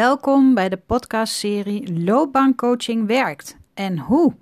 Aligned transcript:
Welkom 0.00 0.54
bij 0.54 0.68
de 0.68 0.76
podcastserie 0.76 2.04
Loopbaancoaching 2.04 3.06
werkt 3.06 3.56
en 3.74 3.98
hoe. 3.98 4.36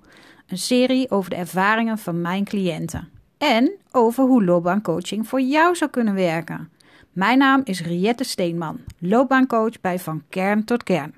Een 0.47 0.57
serie 0.57 1.11
over 1.11 1.29
de 1.29 1.35
ervaringen 1.35 1.97
van 1.97 2.21
mijn 2.21 2.45
cliënten 2.45 3.11
en 3.37 3.79
over 3.91 4.23
hoe 4.23 4.43
loopbaancoaching 4.43 5.27
voor 5.27 5.41
jou 5.41 5.75
zou 5.75 5.89
kunnen 5.89 6.13
werken. 6.13 6.71
Mijn 7.13 7.37
naam 7.37 7.61
is 7.63 7.81
Riette 7.81 8.23
Steenman, 8.23 8.83
loopbaancoach 8.99 9.81
bij 9.81 9.99
Van 9.99 10.23
Kern 10.29 10.65
tot 10.65 10.83
Kern. 10.83 11.15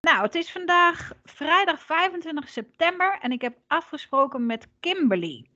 Nou, 0.00 0.22
het 0.22 0.34
is 0.34 0.52
vandaag 0.52 1.12
vrijdag 1.24 1.82
25 1.82 2.48
september 2.48 3.18
en 3.20 3.32
ik 3.32 3.40
heb 3.40 3.56
afgesproken 3.66 4.46
met 4.46 4.68
Kimberly. 4.80 5.46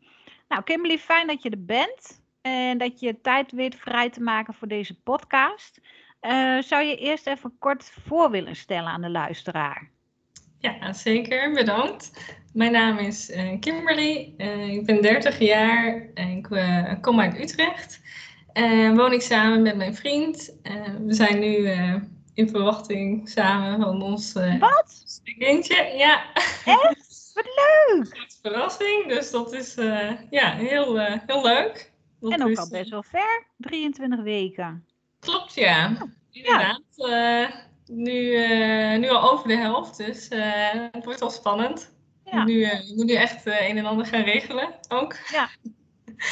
Nou, 0.48 0.62
Kimberly, 0.62 0.98
fijn 0.98 1.26
dat 1.26 1.42
je 1.42 1.50
er 1.50 1.64
bent 1.64 2.22
en 2.40 2.78
dat 2.78 3.00
je 3.00 3.20
tijd 3.20 3.52
weet 3.52 3.76
vrij 3.76 4.10
te 4.10 4.20
maken 4.20 4.54
voor 4.54 4.68
deze 4.68 5.00
podcast. 5.02 5.80
Uh, 6.26 6.62
zou 6.62 6.82
je 6.82 6.96
eerst 6.96 7.26
even 7.26 7.56
kort 7.58 7.92
voor 8.06 8.30
willen 8.30 8.56
stellen 8.56 8.88
aan 8.88 9.00
de 9.00 9.10
luisteraar? 9.10 9.90
Ja, 10.58 10.92
zeker. 10.92 11.52
Bedankt. 11.52 12.34
Mijn 12.52 12.72
naam 12.72 12.98
is 12.98 13.30
uh, 13.30 13.60
Kimberly. 13.60 14.34
Uh, 14.36 14.72
ik 14.72 14.86
ben 14.86 15.02
30 15.02 15.38
jaar 15.38 16.08
en 16.14 16.28
ik 16.28 16.48
kom 17.00 17.20
uit 17.20 17.38
Utrecht. 17.40 18.00
woon 18.94 19.12
ik 19.12 19.20
samen 19.20 19.62
met 19.62 19.76
mijn 19.76 19.94
vriend. 19.94 20.58
we 21.06 21.14
zijn 21.14 21.38
nu 21.38 21.68
in 22.34 22.48
verwachting 22.48 23.28
samen 23.28 23.80
van 23.80 24.02
ons 24.02 24.32
Wat? 24.58 25.20
kindje. 25.38 25.92
Ja. 25.96 26.32
Echt? 26.64 27.32
Wat 27.34 27.44
leuk! 27.44 28.26
verrassing, 28.42 29.08
dus 29.08 29.30
dat 29.30 29.52
is 29.52 29.74
ja, 30.30 30.54
heel, 30.54 30.98
heel 30.98 31.42
leuk. 31.42 31.92
Dat 32.20 32.32
en 32.32 32.42
ook 32.42 32.56
al 32.56 32.68
best 32.68 32.90
wel 32.90 33.02
ver, 33.02 33.46
23 33.56 34.22
weken. 34.22 34.84
Klopt, 35.54 35.70
ja. 35.70 36.08
Inderdaad. 36.30 36.82
Ja. 36.94 37.42
Uh, 37.42 37.54
nu, 37.86 38.12
uh, 38.12 38.98
nu 38.98 39.08
al 39.08 39.30
over 39.30 39.48
de 39.48 39.56
helft, 39.56 39.96
dus 39.96 40.30
uh, 40.30 40.70
het 40.92 41.04
wordt 41.04 41.20
wel 41.20 41.30
spannend. 41.30 41.92
Ja. 42.24 42.44
Nu, 42.44 42.68
moet 42.94 43.06
nu 43.06 43.14
echt 43.14 43.46
een 43.46 43.78
en 43.78 43.86
ander 43.86 44.06
gaan 44.06 44.22
regelen 44.22 44.74
ook. 44.88 45.16
Ja. 45.32 45.50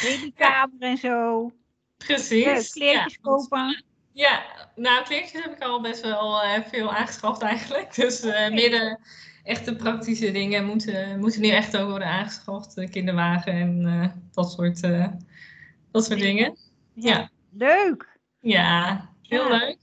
Babykamer 0.02 0.76
en 0.78 0.96
zo. 0.96 1.50
Precies. 1.96 2.72
kleertjes 2.72 3.18
kopen. 3.20 3.84
Ja, 4.12 4.42
nou, 4.74 5.04
kleertjes 5.04 5.42
heb 5.42 5.52
ik 5.52 5.62
al 5.62 5.80
best 5.80 6.02
wel 6.02 6.40
veel 6.70 6.94
aangeschaft 6.94 7.42
eigenlijk. 7.42 7.94
Dus 8.00 8.24
okay. 8.24 8.50
midden 8.50 9.00
echte 9.44 9.76
praktische 9.76 10.30
dingen 10.30 10.66
moeten, 10.66 11.20
moeten 11.20 11.40
nu 11.40 11.48
echt 11.48 11.76
ook 11.76 11.88
worden 11.88 12.08
aangeschaft. 12.08 12.74
De 12.74 12.88
kinderwagen 12.88 13.52
en 13.52 14.24
dat 14.32 14.52
soort, 14.52 14.80
dat 15.90 16.04
soort 16.04 16.20
dingen. 16.20 16.56
Ja. 16.94 17.30
Leuk. 17.50 18.18
Ja, 18.40 19.11
heel 19.28 19.48
leuk. 19.48 19.78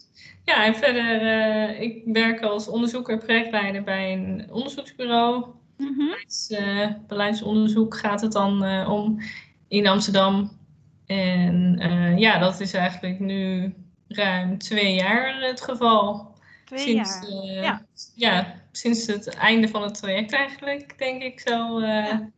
Ja, 0.46 0.66
en 0.66 0.76
verder, 0.76 1.22
uh, 1.22 1.82
ik 1.82 2.02
werk 2.06 2.42
als 2.42 2.68
onderzoeker 2.68 3.18
projectleider 3.18 3.84
bij 3.84 4.14
een 4.14 4.48
onderzoeksbureau. 4.52 5.46
Mm 5.78 5.96
-hmm. 5.98 6.16
uh, 6.50 6.88
beleidsonderzoek 7.08 7.98
gaat 7.98 8.22
het 8.22 8.32
dan 8.32 8.66
uh, 8.66 8.90
om 8.90 9.22
in 9.68 9.88
Amsterdam. 9.88 10.58
En 11.06 11.78
ja, 12.18 12.40
dat 12.40 12.60
is 12.60 12.74
eigenlijk 12.74 13.20
nu 13.20 13.74
ruim 14.08 14.58
twee 14.58 14.94
jaar 14.94 15.42
het 15.42 15.62
geval. 15.62 16.34
Twee 16.66 16.80
sinds, 16.80 17.20
jaar, 17.30 17.64
ja. 17.64 17.86
ja. 18.16 18.62
sinds 18.72 19.08
het 19.08 19.28
einde 19.28 19.68
van 19.68 19.84
het 19.84 19.94
traject 19.94 20.32
eigenlijk, 20.32 20.98
denk 20.98 21.22
ik 21.22 21.40
zo. 21.40 21.82
ja, 21.82 22.30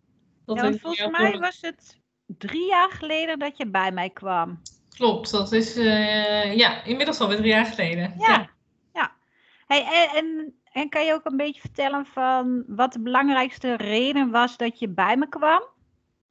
dat 0.45 0.57
ja 0.57 0.72
volgens 0.79 1.17
mij 1.17 1.38
was 1.39 1.57
het 1.61 1.99
drie 2.38 2.67
jaar 2.67 2.91
geleden 2.91 3.39
dat 3.39 3.57
je 3.57 3.67
bij 3.67 3.91
mij 3.91 4.09
kwam. 4.09 4.61
Klopt, 4.95 5.31
dat 5.31 5.52
is 5.52 5.78
uh, 5.78 6.56
ja, 6.58 6.84
inmiddels 6.84 7.19
alweer 7.19 7.38
drie 7.38 7.50
jaar 7.50 7.66
geleden. 7.66 8.13
Ja, 8.18 8.50
ja. 8.94 9.12
Hey, 9.68 10.09
en, 10.13 10.53
en 10.72 10.90
kan 10.90 11.06
je 11.06 11.13
ook 11.13 11.25
een 11.25 11.38
beetje 11.38 11.62
vertellen 11.62 12.06
van 12.06 12.63
wat 12.68 12.94
de 12.94 13.00
belangrijkste 13.00 13.75
reden 13.75 14.31
was 14.31 14.57
dat 14.57 14.79
je 14.79 14.90
bij 14.90 15.18
me 15.18 15.29
kwam? 15.29 15.62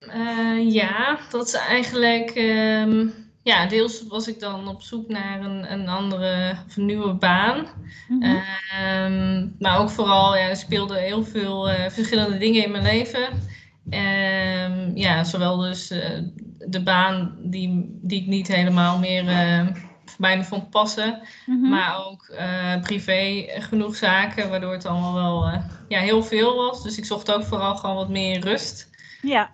Uh, 0.01 0.73
ja, 0.73 1.19
dat 1.31 1.47
is 1.47 1.55
eigenlijk. 1.55 2.37
Um, 2.37 3.29
ja, 3.43 3.67
deels 3.67 4.07
was 4.07 4.29
ik 4.29 4.41
dan 4.41 4.69
op 4.69 4.83
zoek 4.83 5.09
naar 5.09 5.41
een, 5.41 5.73
een 5.73 5.89
andere 5.89 6.57
of 6.67 6.77
een 6.77 6.87
nieuwe 6.87 7.15
baan. 7.15 7.67
Mm 8.09 8.23
-hmm. 8.23 8.43
um, 8.85 9.57
maar 9.59 9.79
ook 9.79 9.91
vooral, 9.91 10.37
ja, 10.37 10.49
er 10.49 10.57
speelden 10.57 11.01
heel 11.01 11.25
veel 11.25 11.71
uh, 11.71 11.89
verschillende 11.89 12.39
dingen 12.39 12.65
in 12.65 12.71
mijn 12.71 12.83
leven. 12.83 13.49
Um, 13.91 14.97
ja, 14.97 15.25
zowel 15.25 15.57
dus 15.57 15.91
uh, 15.91 16.19
de 16.59 16.83
baan 16.83 17.37
die, 17.43 17.99
die 18.03 18.21
ik 18.21 18.27
niet 18.27 18.49
helemaal 18.49 18.99
meer 18.99 19.25
uh, 19.25 19.67
voor 20.05 20.21
mij 20.21 20.45
vond 20.45 20.71
passen. 20.71 21.21
Mm 21.47 21.61
-hmm. 21.61 21.71
Maar 21.71 22.07
ook 22.07 22.29
uh, 22.33 22.81
privé 22.81 23.45
genoeg 23.49 23.97
zaken, 23.97 24.51
waardoor 24.51 24.73
het 24.73 24.87
allemaal 24.87 25.15
wel 25.15 25.49
uh, 25.49 25.65
ja, 25.89 26.01
heel 26.01 26.23
veel 26.23 26.57
was. 26.57 26.83
Dus 26.83 26.99
ik 26.99 27.05
zocht 27.05 27.33
ook 27.33 27.45
vooral 27.45 27.77
gewoon 27.77 27.97
wat 27.97 28.09
meer 28.09 28.41
rust. 28.41 28.91
Ja. 29.23 29.51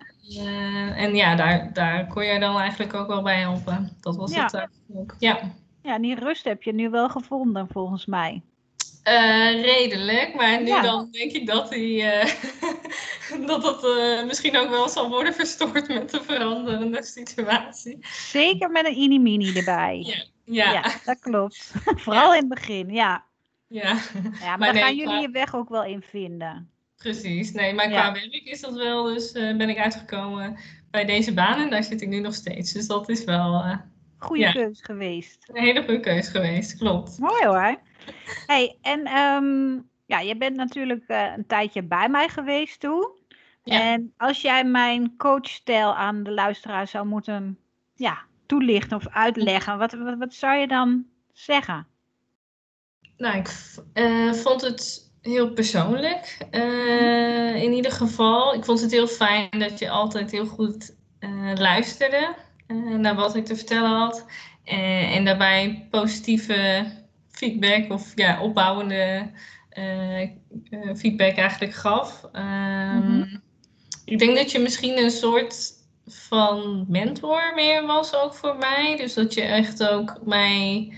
en 0.95 1.15
ja, 1.15 1.35
daar, 1.35 1.73
daar 1.73 2.07
kon 2.07 2.23
jij 2.23 2.39
dan 2.39 2.59
eigenlijk 2.59 2.93
ook 2.93 3.07
wel 3.07 3.21
bij 3.21 3.39
helpen. 3.39 3.97
Dat 4.01 4.15
was 4.15 4.33
ja. 4.33 4.43
het 4.43 4.67
ook. 4.93 5.15
Ja. 5.19 5.39
ja, 5.81 5.99
die 5.99 6.15
rust 6.15 6.43
heb 6.43 6.63
je 6.63 6.73
nu 6.73 6.89
wel 6.89 7.09
gevonden 7.09 7.67
volgens 7.67 8.05
mij. 8.05 8.41
Uh, 9.07 9.61
redelijk, 9.61 10.33
maar 10.35 10.61
nu 10.61 10.67
ja. 10.67 10.81
dan 10.81 11.11
denk 11.11 11.31
ik 11.31 11.47
dat, 11.47 11.69
die, 11.69 12.01
uh, 12.01 12.25
dat 13.47 13.61
dat 13.61 13.83
uh, 13.83 14.25
misschien 14.25 14.57
ook 14.57 14.69
wel 14.69 14.89
zal 14.89 15.09
worden 15.09 15.33
verstoord 15.33 15.87
met 15.87 16.09
de 16.09 16.23
veranderende 16.23 17.03
situatie. 17.03 17.97
Zeker 18.31 18.69
met 18.69 18.85
een 18.85 18.97
inimini 18.97 19.53
erbij. 19.55 20.03
Ja, 20.05 20.23
ja. 20.43 20.71
ja 20.71 20.95
dat 21.05 21.19
klopt. 21.19 21.73
Vooral 22.03 22.33
in 22.33 22.39
het 22.39 22.49
begin, 22.49 22.93
ja. 22.93 23.25
Ja, 23.67 23.89
ja 23.89 23.99
maar, 24.39 24.57
maar 24.57 24.73
dan 24.73 24.81
gaan 24.81 24.95
jullie 24.95 25.21
je 25.21 25.29
weg 25.29 25.55
ook 25.55 25.69
wel 25.69 25.83
in 25.83 26.01
vinden. 26.01 26.69
Precies, 26.97 27.51
nee, 27.51 27.73
maar 27.73 27.87
qua 27.87 28.13
werk 28.13 28.43
is 28.43 28.61
dat 28.61 28.73
wel, 28.73 29.03
dus 29.03 29.31
ben 29.31 29.69
ik 29.69 29.77
uitgekomen 29.77 30.57
bij 30.91 31.05
deze 31.05 31.33
baan 31.33 31.59
en 31.59 31.69
daar 31.69 31.83
zit 31.83 32.01
ik 32.01 32.07
nu 32.07 32.19
nog 32.19 32.33
steeds. 32.33 32.73
Dus 32.73 32.87
dat 32.87 33.09
is 33.09 33.23
wel... 33.23 33.63
Goede 34.17 34.51
keus 34.51 34.81
geweest. 34.81 35.49
Een 35.53 35.63
hele 35.63 35.83
goede 35.83 35.99
keus 35.99 36.27
geweest, 36.27 36.77
klopt. 36.77 37.19
Mooi 37.19 37.45
hoor. 37.45 37.79
Hey, 38.45 38.77
en 38.81 39.17
um, 39.17 39.89
ja, 40.05 40.19
je 40.19 40.37
bent 40.37 40.55
natuurlijk 40.55 41.03
uh, 41.07 41.33
een 41.35 41.45
tijdje 41.45 41.83
bij 41.83 42.09
mij 42.09 42.29
geweest 42.29 42.79
toen. 42.79 43.09
Ja. 43.63 43.81
En 43.81 44.13
als 44.17 44.41
jij 44.41 44.63
mijn 44.63 45.17
coachstijl 45.17 45.95
aan 45.95 46.23
de 46.23 46.31
luisteraar 46.31 46.87
zou 46.87 47.05
moeten 47.05 47.57
ja, 47.95 48.17
toelichten 48.45 48.97
of 48.97 49.07
uitleggen, 49.07 49.77
wat, 49.77 49.91
wat, 49.93 50.17
wat 50.17 50.33
zou 50.33 50.57
je 50.57 50.67
dan 50.67 51.05
zeggen? 51.33 51.87
Nou, 53.17 53.37
ik 53.37 53.49
uh, 53.93 54.33
vond 54.33 54.61
het 54.61 55.11
heel 55.21 55.51
persoonlijk. 55.51 56.37
Uh, 56.51 57.63
in 57.63 57.71
ieder 57.71 57.91
geval, 57.91 58.53
ik 58.53 58.65
vond 58.65 58.81
het 58.81 58.91
heel 58.91 59.07
fijn 59.07 59.49
dat 59.49 59.79
je 59.79 59.89
altijd 59.89 60.31
heel 60.31 60.45
goed 60.45 60.95
luisterde 61.55 62.35
naar 62.97 63.15
wat 63.15 63.35
ik 63.35 63.45
te 63.45 63.55
vertellen 63.55 63.89
had. 63.89 64.25
en 64.63 65.25
daarbij 65.25 65.87
positieve 65.91 66.85
feedback 67.37 67.91
of 67.91 68.11
ja, 68.15 68.41
opbouwende 68.41 69.31
uh, 69.77 70.29
feedback 70.95 71.35
eigenlijk 71.35 71.73
gaf. 71.73 72.23
Um, 72.33 72.41
mm-hmm. 72.43 73.41
Ik 74.05 74.19
denk 74.19 74.35
dat 74.35 74.51
je 74.51 74.59
misschien 74.59 74.97
een 74.97 75.11
soort 75.11 75.71
van 76.05 76.85
mentor 76.87 77.51
meer 77.55 77.85
was 77.85 78.15
ook 78.15 78.33
voor 78.33 78.55
mij. 78.57 78.95
Dus 78.97 79.13
dat 79.13 79.33
je 79.33 79.41
echt 79.41 79.87
ook 79.87 80.19
mij 80.25 80.93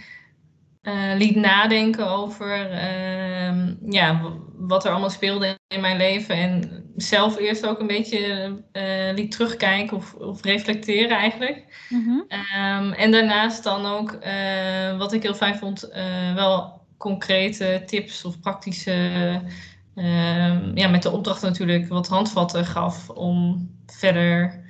uh, 0.83 1.13
liet 1.17 1.35
nadenken 1.35 2.07
over 2.07 2.71
uh, 2.71 3.67
ja, 3.89 4.21
wat 4.59 4.85
er 4.85 4.91
allemaal 4.91 5.09
speelde 5.09 5.59
in 5.67 5.81
mijn 5.81 5.97
leven. 5.97 6.35
En 6.35 6.83
zelf 6.95 7.37
eerst 7.37 7.65
ook 7.65 7.79
een 7.79 7.87
beetje 7.87 8.53
uh, 8.73 9.13
liet 9.15 9.31
terugkijken 9.31 9.97
of, 9.97 10.13
of 10.13 10.43
reflecteren 10.43 11.17
eigenlijk. 11.17 11.85
Mm-hmm. 11.89 12.19
Um, 12.19 12.93
en 12.93 13.11
daarnaast 13.11 13.63
dan 13.63 13.85
ook, 13.85 14.17
uh, 14.25 14.97
wat 14.97 15.13
ik 15.13 15.23
heel 15.23 15.33
fijn 15.33 15.57
vond, 15.57 15.89
wel 16.35 16.81
concrete 16.97 17.83
tips 17.85 18.25
of 18.25 18.39
praktische, 18.39 18.91
ehm, 19.95 20.77
ja, 20.77 20.87
met 20.87 21.01
de 21.03 21.11
opdracht 21.11 21.41
natuurlijk 21.41 21.87
wat 21.87 22.07
handvatten 22.07 22.65
gaf 22.65 23.09
om 23.09 23.69
verder, 23.85 24.63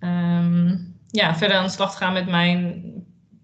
um, 0.00 0.94
ja, 1.10 1.36
verder 1.36 1.56
aan 1.56 1.64
de 1.64 1.70
slag 1.70 1.90
te 1.90 1.96
gaan 1.96 2.12
met 2.12 2.28
mijn 2.28 2.82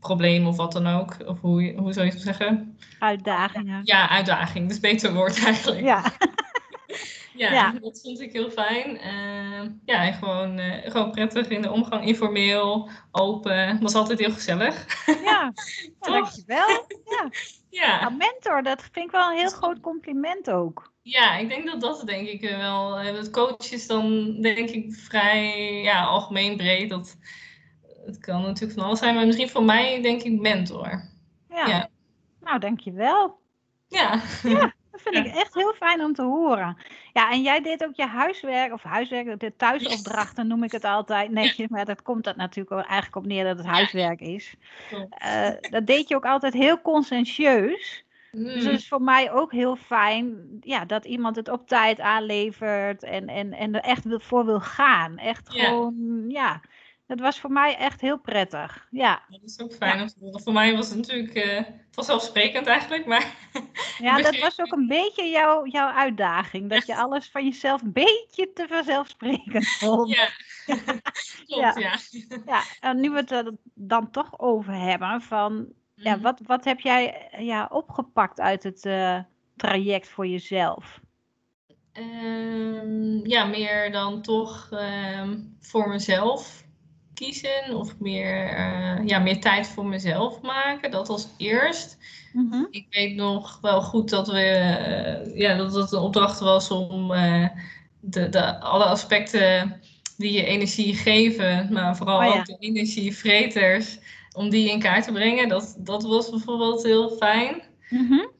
probleem 0.02 0.46
of 0.46 0.56
wat 0.56 0.72
dan 0.72 0.86
ook. 0.86 1.16
Of 1.26 1.40
hoe, 1.40 1.74
hoe 1.76 1.92
zou 1.92 2.06
je 2.06 2.12
het 2.12 2.22
zeggen? 2.22 2.78
Uitdagingen. 2.98 3.80
Ja, 3.84 4.08
uitdaging. 4.08 4.64
Dat 4.64 4.74
is 4.74 4.80
beter 4.80 5.14
woord 5.14 5.44
eigenlijk. 5.44 5.80
Ja. 5.80 6.04
ja, 7.42 7.52
ja, 7.52 7.72
dat 7.80 8.00
vond 8.02 8.20
ik 8.20 8.32
heel 8.32 8.50
fijn. 8.50 8.96
Uh, 8.96 9.70
ja, 9.84 10.04
en 10.04 10.14
gewoon, 10.14 10.58
uh, 10.58 10.74
gewoon 10.84 11.10
prettig 11.10 11.48
in 11.48 11.62
de 11.62 11.70
omgang, 11.70 12.06
informeel, 12.06 12.90
open. 13.10 13.68
Het 13.68 13.82
was 13.82 13.94
altijd 13.94 14.18
heel 14.18 14.32
gezellig. 14.32 14.86
Ja, 15.24 15.52
dankjewel. 15.98 16.68
Ja. 17.04 17.30
ja. 17.80 18.00
Nou, 18.00 18.16
mentor, 18.16 18.62
dat 18.62 18.82
vind 18.92 19.06
ik 19.06 19.10
wel 19.10 19.30
een 19.30 19.38
heel 19.38 19.50
groot 19.50 19.80
compliment 19.80 20.50
ook. 20.50 20.92
Ja, 21.02 21.36
ik 21.36 21.48
denk 21.48 21.66
dat 21.66 21.80
dat 21.80 22.06
denk 22.06 22.28
ik 22.28 22.40
wel. 22.40 22.98
Het 22.98 23.30
coach 23.30 23.72
is 23.72 23.86
dan 23.86 24.36
denk 24.40 24.70
ik 24.70 24.94
vrij 24.94 25.72
ja, 25.82 26.04
algemeen 26.04 26.56
breed. 26.56 26.90
Dat, 26.90 27.16
het 28.06 28.18
kan 28.18 28.42
natuurlijk 28.42 28.78
van 28.78 28.86
alles 28.86 28.98
zijn, 28.98 29.14
maar 29.14 29.26
misschien 29.26 29.48
voor 29.48 29.64
mij 29.64 30.02
denk 30.02 30.22
ik 30.22 30.40
mentor. 30.40 31.02
Ja. 31.48 31.66
ja. 31.66 31.88
Nou, 32.40 32.58
dankjewel. 32.58 33.38
Ja. 33.88 34.20
ja. 34.42 34.72
Dat 34.92 35.00
vind 35.00 35.26
ik 35.26 35.34
echt 35.34 35.54
heel 35.54 35.72
fijn 35.72 36.00
om 36.00 36.14
te 36.14 36.22
horen. 36.22 36.76
Ja, 37.12 37.30
en 37.30 37.42
jij 37.42 37.62
deed 37.62 37.84
ook 37.84 37.94
je 37.94 38.06
huiswerk, 38.06 38.72
of 38.72 38.82
huiswerk, 38.82 39.40
de 39.40 39.56
thuisopdrachten 39.56 40.46
noem 40.46 40.64
ik 40.64 40.72
het 40.72 40.84
altijd 40.84 41.30
netjes, 41.30 41.68
maar 41.68 41.84
dat 41.84 42.02
komt 42.02 42.24
dat 42.24 42.36
natuurlijk 42.36 42.80
eigenlijk 42.80 43.16
op 43.16 43.26
neer 43.26 43.44
dat 43.44 43.56
het 43.56 43.66
huiswerk 43.66 44.20
is. 44.20 44.54
Uh, 44.92 45.48
dat 45.60 45.86
deed 45.86 46.08
je 46.08 46.16
ook 46.16 46.26
altijd 46.26 46.52
heel 46.52 46.80
conscientieus. 46.80 48.04
Dus 48.30 48.64
het 48.64 48.78
is 48.78 48.88
voor 48.88 49.02
mij 49.02 49.32
ook 49.32 49.52
heel 49.52 49.76
fijn 49.76 50.56
ja, 50.60 50.84
dat 50.84 51.04
iemand 51.04 51.36
het 51.36 51.48
op 51.48 51.68
tijd 51.68 52.00
aanlevert 52.00 53.02
en, 53.02 53.28
en, 53.28 53.52
en 53.52 53.74
er 53.74 53.82
echt 53.82 54.04
voor 54.08 54.44
wil 54.44 54.60
gaan. 54.60 55.18
Echt 55.18 55.50
gewoon, 55.50 56.24
ja. 56.28 56.60
Dat 57.12 57.20
was 57.20 57.40
voor 57.40 57.50
mij 57.50 57.76
echt 57.76 58.00
heel 58.00 58.18
prettig. 58.18 58.86
Ja. 58.90 59.22
Dat 59.28 59.42
is 59.42 59.60
ook 59.60 59.74
fijn 59.74 60.10
horen. 60.20 60.42
Voor 60.42 60.52
mij 60.52 60.76
was 60.76 60.88
het 60.88 60.96
natuurlijk 60.96 61.34
uh, 61.34 61.60
vanzelfsprekend 61.90 62.66
eigenlijk. 62.66 63.06
Maar 63.06 63.34
ja, 63.98 64.22
dat 64.22 64.38
was 64.38 64.58
ook 64.58 64.72
een 64.72 64.86
beetje 64.86 65.28
jouw, 65.28 65.66
jouw 65.66 65.92
uitdaging. 65.92 66.70
Dat 66.70 66.86
je 66.86 66.96
alles 66.96 67.30
van 67.30 67.44
jezelf 67.44 67.82
een 67.82 67.92
beetje 67.92 68.52
te 68.52 68.66
vanzelfsprekend 68.68 69.68
vond. 69.78 70.10
Ja, 70.10 70.28
klopt, 71.46 71.80
ja. 71.80 71.98
ja. 72.46 72.62
en 72.80 73.00
nu 73.00 73.10
we 73.10 73.16
het 73.16 73.30
er 73.30 73.56
dan 73.74 74.10
toch 74.10 74.38
over 74.38 74.74
hebben 74.74 75.20
van 75.20 75.72
ja, 75.94 76.14
mhm. 76.14 76.22
wat, 76.22 76.40
wat 76.46 76.64
heb 76.64 76.80
jij 76.80 77.28
ja, 77.38 77.68
opgepakt 77.72 78.40
uit 78.40 78.62
het 78.62 78.84
uh, 78.84 79.18
traject 79.56 80.08
voor 80.08 80.26
jezelf? 80.26 81.00
Um, 81.92 83.26
ja, 83.26 83.44
meer 83.44 83.92
dan 83.92 84.22
toch 84.22 84.70
um, 84.72 85.56
voor 85.60 85.88
mezelf 85.88 86.62
kiezen 87.14 87.76
of 87.76 87.98
meer, 87.98 88.58
uh, 88.58 89.06
ja, 89.06 89.18
meer 89.18 89.40
tijd 89.40 89.66
voor 89.66 89.86
mezelf 89.86 90.40
maken. 90.40 90.90
Dat 90.90 91.08
als 91.08 91.28
eerst. 91.36 91.98
Mm 92.32 92.50
-hmm. 92.50 92.68
Ik 92.70 92.86
weet 92.90 93.14
nog 93.14 93.58
wel 93.60 93.82
goed 93.82 94.10
dat, 94.10 94.26
we, 94.26 94.40
uh, 95.26 95.38
ja, 95.38 95.56
dat 95.56 95.74
het 95.74 95.92
een 95.92 95.98
opdracht 95.98 96.40
was 96.40 96.70
om 96.70 97.08
de, 98.00 98.28
de, 98.28 98.60
alle 98.60 98.84
aspecten 98.84 99.80
die 100.16 100.32
je 100.32 100.44
energie 100.44 100.94
geven, 100.94 101.72
maar 101.72 101.96
vooral 101.96 102.18
oh, 102.18 102.24
ja. 102.24 102.38
ook 102.38 102.46
de 102.46 102.56
energievreters 102.58 103.98
om 104.36 104.50
die 104.50 104.70
in 104.70 104.80
kaart 104.80 105.04
te 105.04 105.12
brengen. 105.12 105.48
Dat, 105.48 105.76
dat 105.78 106.02
was 106.02 106.30
bijvoorbeeld 106.30 106.82
heel 106.82 107.10
fijn. 107.10 107.62
Mm 107.88 108.30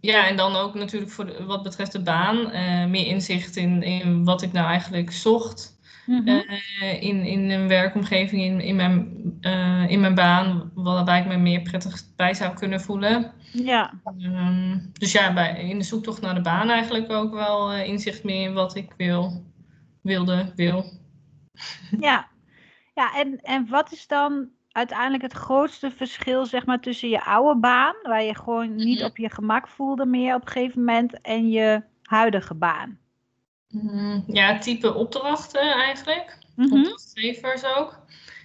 ja, 0.00 0.28
en 0.28 0.36
dan 0.36 0.56
ook 0.56 0.74
natuurlijk 0.74 1.12
voor 1.12 1.26
de, 1.26 1.44
wat 1.44 1.62
betreft 1.62 1.92
de 1.92 2.02
baan, 2.02 2.50
meer 2.90 3.06
inzicht 3.06 3.56
in, 3.56 3.82
in 3.82 4.24
wat 4.24 4.42
ik 4.42 4.52
nou 4.52 4.66
eigenlijk 4.66 5.12
zocht. 5.12 5.73
Mm 6.06 6.26
-hmm. 6.26 6.44
uh, 6.82 7.02
in, 7.02 7.24
in 7.24 7.50
een 7.50 7.68
werkomgeving, 7.68 8.42
in, 8.42 8.60
in, 8.60 8.76
mijn, 8.76 9.22
uh, 9.40 9.90
in 9.90 10.00
mijn 10.00 10.14
baan, 10.14 10.70
waar 10.74 11.18
ik 11.18 11.26
me 11.26 11.36
meer 11.36 11.62
prettig 11.62 12.02
bij 12.16 12.34
zou 12.34 12.54
kunnen 12.54 12.80
voelen. 12.80 13.32
Ja. 13.52 13.92
Um, 14.18 14.90
dus 14.92 15.12
ja, 15.12 15.32
bij, 15.32 15.68
in 15.68 15.78
de 15.78 15.84
zoektocht 15.84 16.20
naar 16.20 16.34
de 16.34 16.40
baan 16.40 16.70
eigenlijk 16.70 17.10
ook 17.10 17.32
wel 17.32 17.72
inzicht 17.72 18.24
meer 18.24 18.48
in 18.48 18.54
wat 18.54 18.74
ik 18.74 18.92
wil, 18.96 19.44
wilde, 20.02 20.52
wil. 20.56 20.84
Ja, 22.00 22.28
ja, 22.94 23.14
en, 23.16 23.40
en 23.42 23.68
wat 23.68 23.92
is 23.92 24.06
dan 24.06 24.48
uiteindelijk 24.70 25.22
het 25.22 25.32
grootste 25.32 25.90
verschil 25.90 26.46
zeg 26.46 26.66
maar, 26.66 26.80
tussen 26.80 27.08
je 27.08 27.24
oude 27.24 27.60
baan, 27.60 27.94
waar 28.02 28.22
je 28.22 28.34
gewoon 28.34 28.74
niet 28.74 28.98
mhm. 28.98 29.06
op 29.06 29.16
je 29.16 29.30
gemak 29.30 29.68
voelde 29.68 30.06
meer 30.06 30.34
op 30.34 30.40
een 30.40 30.48
gegeven 30.48 30.84
moment, 30.84 31.20
en 31.20 31.50
je 31.50 31.82
huidige 32.02 32.54
baan? 32.54 32.98
Mm, 33.82 34.24
ja, 34.26 34.58
type 34.58 34.94
opdrachten 34.94 35.72
eigenlijk. 35.72 36.38
Mm 36.54 36.68
-hmm. 36.68 36.78
Opdrachtgevers 36.78 37.62
ook. 37.76 37.98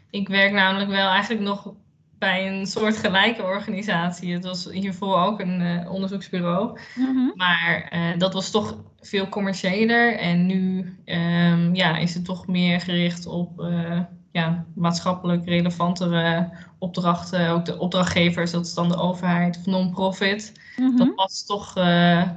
Ik 0.10 0.28
werk 0.28 0.52
namelijk 0.52 0.90
wel 0.90 1.10
eigenlijk 1.10 1.42
nog 1.42 1.74
bij 2.20 2.48
een 2.48 2.66
soort 2.66 2.98
gelijke 2.98 3.44
organisatie. 3.44 4.34
Het 4.34 4.46
was 4.46 4.72
hiervoor 4.72 5.16
ook 5.16 5.40
een 5.40 5.62
uh, 5.62 5.92
onderzoeksbureau. 5.92 6.80
Mhm. 6.96 7.30
Maar 7.36 7.92
uh, 7.94 8.18
dat 8.18 8.34
was 8.34 8.52
toch 8.52 8.78
veel 9.00 9.30
commerciëler. 9.30 10.18
En 10.18 10.46
nu 10.46 10.80
um, 11.06 11.76
ja, 11.76 11.98
is 11.98 12.14
het 12.14 12.26
toch 12.26 12.48
meer 12.48 12.82
gericht 12.82 13.26
op 13.26 13.60
uh, 13.60 14.00
ja, 14.32 14.66
maatschappelijk 14.76 15.46
relevantere 15.46 16.50
opdrachten. 16.78 17.50
Ook 17.50 17.66
de 17.66 17.80
opdrachtgevers, 17.80 18.52
dat 18.52 18.66
is 18.66 18.74
dan 18.74 18.90
de 18.90 18.98
overheid 18.98 19.58
of 19.58 19.66
non-profit. 19.66 20.54
Mm 20.78 20.98
Dat 20.98 21.16
past 21.16 21.48
toch 21.48 21.76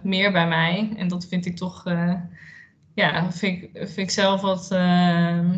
meer 0.03 0.33
bij 0.33 0.49
mij. 0.49 0.93
En 0.97 1.09
dat 1.09 1.27
vind 1.27 1.47
ik 1.47 1.57
toch, 1.57 1.85
ja, 2.95 3.33
vind 3.33 3.63
ik, 3.63 3.71
vind 3.73 3.99
ik 3.99 4.11
zelf 4.11 4.41
wat 4.41 4.69
uh, 4.73 5.51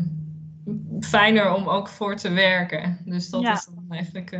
fijner 1.01 1.55
om 1.55 1.69
ook 1.69 1.89
voor 1.89 2.17
te 2.17 2.31
werken. 2.31 2.99
Dus 3.05 3.31
dat 3.31 3.43
ja. 3.43 3.53
is 3.53 3.65
dan 3.65 3.85
eigenlijk. 3.89 4.39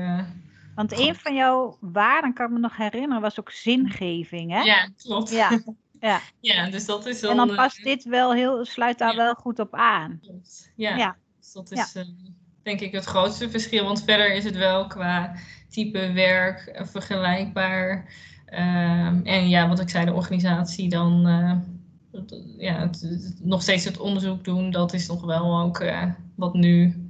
Want 0.75 0.99
een 0.99 1.15
van 1.15 1.35
jouw 1.35 1.77
waarden, 1.81 2.33
kan 2.33 2.47
ik 2.47 2.53
me 2.53 2.59
nog 2.59 2.77
herinneren, 2.77 3.23
was 3.23 3.41
ook 3.41 3.51
zingeving, 3.51 4.51
hè? 4.51 4.61
Ja, 4.61 4.89
klopt. 5.03 5.31
Ja, 5.31 5.51
ja. 6.01 6.21
ja 6.41 6.71
dus 6.71 6.87
dat 6.87 7.07
is 7.07 7.21
dan, 7.21 7.31
En 7.31 7.37
dan 7.37 7.57
past 7.57 7.83
dit 7.83 8.05
wel 8.05 8.33
heel, 8.33 8.65
sluit 8.65 8.99
daar 8.99 9.11
ja. 9.11 9.17
wel 9.17 9.35
goed 9.35 9.59
op 9.59 9.75
aan. 9.75 10.19
Klopt. 10.23 10.73
Ja. 10.77 10.97
ja. 10.97 11.17
Dus 11.41 11.53
dat 11.53 11.71
is 11.71 11.97
uh, 11.97 12.05
denk 12.63 12.81
ik 12.81 12.93
het 12.93 13.05
grootste 13.05 13.51
verschil. 13.51 13.85
Want 13.85 14.05
verder 14.05 14.35
is 14.35 14.45
het 14.45 14.57
wel 14.57 14.87
qua 14.87 15.35
type 15.69 16.13
werk 16.13 16.81
vergelijkbaar. 16.91 18.13
Uh, 18.53 19.07
en 19.25 19.49
ja, 19.49 19.69
wat 19.69 19.81
ik 19.81 19.89
zei, 19.89 20.05
de 20.05 20.13
organisatie 20.13 20.89
dan 20.89 21.27
eh, 21.27 21.57
ja, 22.59 22.81
het, 22.81 23.01
het, 23.01 23.41
nog 23.43 23.63
steeds 23.63 23.85
het 23.85 23.99
onderzoek 23.99 24.45
doen. 24.45 24.71
Dat 24.71 24.93
is 24.93 25.09
nog 25.09 25.25
wel 25.25 25.61
ook 25.61 25.79
eh, 25.79 26.11
wat 26.35 26.55
nu 26.55 27.09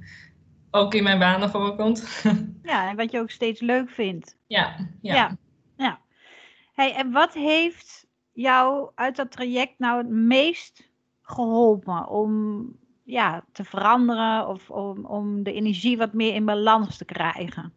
ook 0.71 0.93
in 0.93 1.03
mijn 1.03 1.19
banen 1.19 1.49
voorkomt. 1.49 2.23
ja, 2.63 2.89
en 2.89 2.95
wat 2.95 3.11
je 3.11 3.19
ook 3.19 3.29
steeds 3.29 3.61
leuk 3.61 3.89
vindt. 3.89 4.37
Ja, 4.47 4.75
ja. 5.01 5.15
ja, 5.15 5.37
ja. 5.77 5.99
Hey, 6.73 6.95
en 6.95 7.11
wat 7.11 7.33
heeft 7.33 8.07
jou 8.31 8.91
uit 8.95 9.15
dat 9.15 9.31
traject 9.31 9.79
nou 9.79 9.97
het 9.97 10.09
meest 10.09 10.89
geholpen 11.21 12.07
om 12.07 12.65
ja, 13.03 13.45
te 13.51 13.63
veranderen 13.63 14.47
of 14.47 14.69
om, 14.69 15.05
om 15.05 15.43
de 15.43 15.53
energie 15.53 15.97
wat 15.97 16.13
meer 16.13 16.33
in 16.33 16.45
balans 16.45 16.97
te 16.97 17.05
krijgen? 17.05 17.73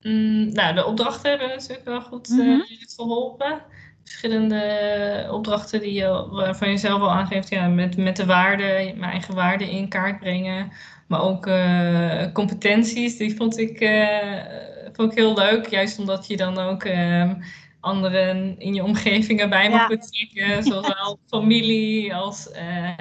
Mm, 0.00 0.52
nou, 0.52 0.74
de 0.74 0.84
opdrachten 0.84 1.30
hebben 1.30 1.48
natuurlijk 1.48 1.84
wel 1.84 2.00
goed 2.00 2.28
mm 2.28 2.38
-hmm. 2.38 2.60
uh, 2.60 2.82
geholpen. 2.96 3.62
Verschillende 4.10 5.28
opdrachten 5.30 5.80
die 5.80 5.92
je, 5.92 6.26
waarvan 6.30 6.70
je 6.70 6.76
zelf 6.76 7.00
al 7.00 7.10
aangeeft, 7.10 7.48
ja, 7.48 7.68
met, 7.68 7.96
met 7.96 8.16
de 8.16 8.26
waarden, 8.26 8.98
mijn 8.98 9.10
eigen 9.10 9.34
waarden 9.34 9.68
in 9.68 9.88
kaart 9.88 10.18
brengen. 10.18 10.72
Maar 11.06 11.22
ook 11.22 11.46
uh, 11.46 12.32
competenties, 12.32 13.16
die 13.16 13.36
vond 13.36 13.58
ik, 13.58 13.80
uh, 13.80 14.44
vond 14.92 15.12
ik 15.12 15.18
heel 15.18 15.34
leuk. 15.34 15.66
Juist 15.66 15.98
omdat 15.98 16.26
je 16.26 16.36
dan 16.36 16.58
ook 16.58 16.84
um, 16.84 17.42
anderen 17.80 18.58
in 18.58 18.74
je 18.74 18.84
omgeving 18.84 19.40
erbij 19.40 19.70
mag 19.70 19.80
ja. 19.80 19.96
betrekken. 19.96 20.62
Zowel 20.72 21.18
familie 21.26 22.14
als 22.14 22.50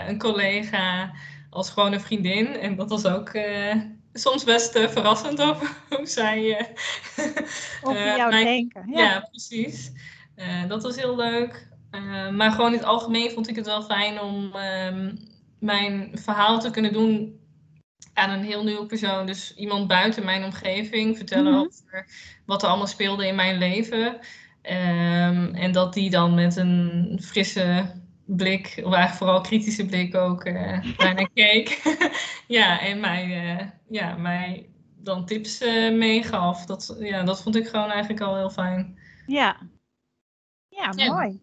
een 0.07 0.17
collega 0.17 1.11
als 1.49 1.69
gewoon 1.69 1.93
een 1.93 2.01
vriendin. 2.01 2.47
En 2.47 2.75
dat 2.75 2.89
was 2.89 3.05
ook 3.05 3.31
soms 4.13 4.43
best 4.43 4.75
uh, 4.75 4.87
verrassend 4.87 5.41
over 5.41 5.69
hoe 5.89 6.07
zij. 6.07 6.43
Uh, 6.43 7.25
over 7.81 8.15
jou 8.17 8.29
mijn, 8.29 8.45
denken. 8.45 8.83
Ja, 8.91 8.99
ja 8.99 9.27
precies. 9.29 9.91
Dat 10.67 10.83
was 10.83 10.95
heel 10.95 11.15
leuk. 11.15 11.67
maar 12.31 12.51
gewoon 12.51 12.71
in 12.71 12.77
het 12.77 12.87
algemeen 12.87 13.31
vond 13.31 13.49
ik 13.49 13.55
het 13.55 13.65
wel 13.65 13.81
fijn 13.81 14.21
om 14.21 14.55
um, 14.55 15.17
mijn 15.59 16.11
verhaal 16.13 16.59
te 16.59 16.71
kunnen 16.71 16.93
doen 16.93 17.39
aan 18.13 18.29
een 18.29 18.43
heel 18.43 18.63
nieuwe 18.63 18.85
persoon. 18.85 19.25
Dus 19.25 19.55
iemand 19.55 19.87
buiten 19.87 20.25
mijn 20.25 20.43
omgeving 20.43 21.17
vertellen 21.17 21.51
mm 21.51 21.57
-hmm. 21.57 21.67
over 21.67 22.07
wat 22.45 22.61
er 22.61 22.67
allemaal 22.67 22.87
speelde 22.87 23.27
in 23.27 23.35
mijn 23.35 23.57
leven. 23.57 24.05
Um, 24.63 25.55
en 25.55 25.71
dat 25.71 25.93
die 25.93 26.09
dan 26.09 26.33
met 26.33 26.55
een 26.55 27.19
frisse 27.21 27.93
blik, 28.25 28.65
of 28.65 28.93
eigenlijk 28.93 29.13
vooral 29.13 29.41
kritische 29.41 29.85
blik 29.85 30.15
ook, 30.15 30.45
uh, 30.45 30.83
naar 30.97 31.29
keek. 31.33 31.81
ja, 32.47 32.81
en 32.81 32.99
mij, 32.99 33.53
uh, 33.55 33.67
ja, 33.89 34.15
mij 34.15 34.69
dan 34.97 35.25
tips 35.25 35.61
uh, 35.61 35.97
meegaf. 35.97 36.65
Dat, 36.65 36.95
ja, 36.99 37.23
dat 37.23 37.41
vond 37.41 37.55
ik 37.55 37.67
gewoon 37.67 37.89
eigenlijk 37.89 38.21
al 38.21 38.35
heel 38.35 38.49
fijn. 38.49 38.99
Ja, 39.27 39.57
ja, 40.81 40.91
ja. 40.95 41.13
mooi. 41.13 41.41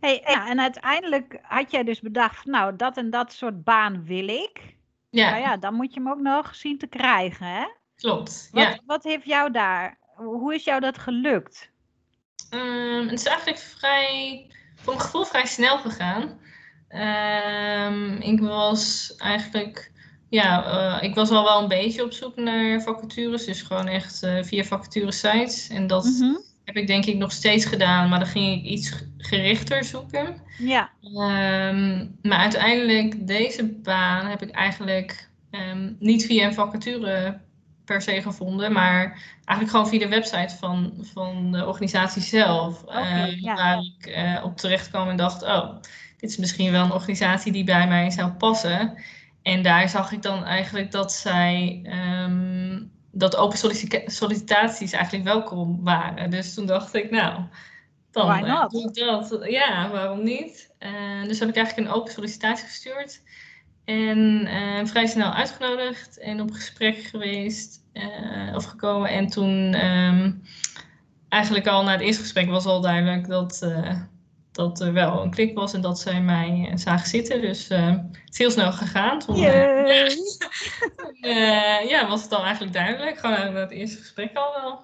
Hey, 0.00 0.22
en 0.22 0.60
uiteindelijk 0.60 1.38
had 1.42 1.70
jij 1.70 1.84
dus 1.84 2.00
bedacht, 2.00 2.44
nou, 2.44 2.76
dat 2.76 2.96
en 2.96 3.10
dat 3.10 3.32
soort 3.32 3.64
baan 3.64 4.04
wil 4.04 4.28
ik. 4.28 4.76
Ja. 5.10 5.30
Nou 5.30 5.42
ja, 5.42 5.56
dan 5.56 5.74
moet 5.74 5.94
je 5.94 6.00
hem 6.00 6.10
ook 6.10 6.20
nog 6.20 6.54
zien 6.54 6.78
te 6.78 6.86
krijgen, 6.86 7.46
hè? 7.46 7.64
Klopt, 7.96 8.48
wat, 8.52 8.62
ja. 8.62 8.78
Wat 8.86 9.04
heeft 9.04 9.24
jou 9.24 9.50
daar, 9.50 9.98
hoe 10.16 10.54
is 10.54 10.64
jou 10.64 10.80
dat 10.80 10.98
gelukt? 10.98 11.70
Um, 12.54 13.08
het 13.08 13.18
is 13.20 13.26
eigenlijk 13.26 13.58
vrij 13.58 14.46
voor 14.74 14.92
mijn 14.94 15.04
gevoel 15.04 15.24
vrij 15.24 15.46
snel 15.46 15.78
gegaan. 15.78 16.40
Um, 16.88 18.16
ik 18.20 18.40
was 18.40 19.14
eigenlijk, 19.16 19.92
ja, 20.28 20.66
uh, 20.66 21.02
ik 21.02 21.14
was 21.14 21.30
al 21.30 21.44
wel 21.44 21.62
een 21.62 21.68
beetje 21.68 22.04
op 22.04 22.12
zoek 22.12 22.36
naar 22.36 22.82
vacatures. 22.82 23.44
Dus 23.44 23.62
gewoon 23.62 23.86
echt 23.86 24.22
uh, 24.22 24.42
via 24.42 24.64
vacature 24.64 25.12
sites. 25.12 25.68
En 25.68 25.86
dat 25.86 26.04
mm 26.04 26.20
-hmm. 26.20 26.42
Heb 26.68 26.76
ik 26.76 26.86
denk 26.86 27.04
ik 27.04 27.16
nog 27.16 27.32
steeds 27.32 27.64
gedaan. 27.64 28.08
Maar 28.08 28.18
dan 28.18 28.28
ging 28.28 28.58
ik 28.58 28.64
iets 28.64 28.92
gerichter 29.18 29.84
zoeken. 29.84 30.36
Ja. 30.58 30.90
Um, 31.02 32.16
maar 32.22 32.38
uiteindelijk, 32.38 33.26
deze 33.26 33.66
baan 33.66 34.26
heb 34.26 34.42
ik 34.42 34.50
eigenlijk 34.50 35.28
um, 35.50 35.96
niet 35.98 36.26
via 36.26 36.46
een 36.46 36.54
vacature 36.54 37.40
per 37.84 38.02
se 38.02 38.22
gevonden, 38.22 38.72
maar 38.72 39.22
eigenlijk 39.44 39.70
gewoon 39.70 39.88
via 39.88 39.98
de 39.98 40.08
website 40.08 40.56
van, 40.58 40.92
van 41.12 41.52
de 41.52 41.66
organisatie 41.66 42.22
zelf. 42.22 42.84
Ja. 43.40 43.54
Waar 43.54 43.78
ik 43.78 44.06
eh, 44.06 44.40
op 44.44 44.56
terecht 44.56 44.88
kwam 44.88 45.08
en 45.08 45.16
dacht, 45.16 45.42
oh, 45.42 45.74
dit 46.16 46.30
is 46.30 46.36
misschien 46.36 46.72
wel 46.72 46.84
een 46.84 46.92
organisatie 46.92 47.52
die 47.52 47.64
bij 47.64 47.88
mij 47.88 48.10
zou 48.10 48.30
passen. 48.30 48.98
En 49.42 49.62
daar 49.62 49.88
zag 49.88 50.12
ik 50.12 50.22
dan 50.22 50.44
eigenlijk 50.44 50.90
dat 50.90 51.12
zij, 51.12 51.80
ehm, 51.84 52.07
dat 53.18 53.36
open 53.36 53.58
sollicita- 53.58 54.08
sollicitaties 54.10 54.92
eigenlijk 54.92 55.24
welkom 55.24 55.84
waren. 55.84 56.30
Dus 56.30 56.54
toen 56.54 56.66
dacht 56.66 56.94
ik, 56.94 57.10
nou, 57.10 57.42
dan 58.10 58.44
eh, 58.44 58.68
doe 58.68 58.82
ik 58.82 58.94
dat. 58.94 59.38
Ja, 59.48 59.90
waarom 59.90 60.22
niet? 60.24 60.74
Eh, 60.78 61.22
dus 61.22 61.38
heb 61.38 61.48
ik 61.48 61.56
eigenlijk 61.56 61.88
een 61.88 61.94
open 61.94 62.12
sollicitatie 62.12 62.66
gestuurd. 62.66 63.22
En 63.84 64.46
eh, 64.46 64.86
vrij 64.86 65.06
snel 65.06 65.32
uitgenodigd 65.32 66.18
en 66.18 66.40
op 66.40 66.50
gesprek 66.50 66.96
geweest 66.96 67.86
of 68.54 68.64
gekomen. 68.64 69.10
En 69.10 69.26
toen 69.26 69.74
ehm, 69.74 70.32
eigenlijk 71.28 71.66
al 71.66 71.84
na 71.84 71.92
het 71.92 72.00
eerste 72.00 72.22
gesprek 72.22 72.48
was 72.48 72.64
al 72.64 72.80
duidelijk 72.80 73.28
dat, 73.28 73.66
dat 74.58 74.80
er 74.80 74.92
wel 74.92 75.22
een 75.22 75.30
klik 75.30 75.54
was 75.54 75.72
en 75.72 75.80
dat 75.80 76.00
zij 76.00 76.20
mij 76.20 76.68
eh, 76.70 76.76
zagen 76.76 77.08
zitten. 77.08 77.40
Dus 77.40 77.68
eh, 77.68 77.86
het 77.90 78.28
is 78.28 78.38
heel 78.38 78.50
snel 78.50 78.72
gegaan. 78.72 79.18
Toen, 79.18 79.34
eh, 79.36 80.08
ja, 81.92 82.08
was 82.08 82.22
het 82.22 82.32
al 82.32 82.42
eigenlijk 82.42 82.72
duidelijk. 82.72 83.18
Gewoon 83.18 83.52
na 83.52 83.60
het 83.60 83.70
eerste 83.70 83.98
gesprek 83.98 84.36
al 84.36 84.60
wel. 84.62 84.80